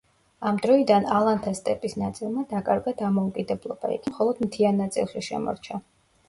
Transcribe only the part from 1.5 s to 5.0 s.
სტეპის ნაწილმა დაკარგა დამოუკიდებლობა, იგი მხოლოდ მთიან